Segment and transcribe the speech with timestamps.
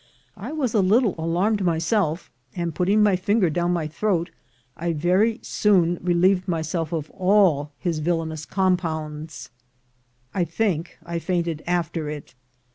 [0.35, 4.31] I was a little alarmed myself, and putting my finger down my throat,
[4.75, 9.51] I very soon re lieved myself of all his villainous compounds.
[10.33, 12.33] I think I fainted after it.